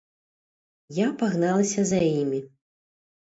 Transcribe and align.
Я 0.99 1.07
пагналася 1.19 1.81
за 1.91 1.99
імі. 2.21 2.39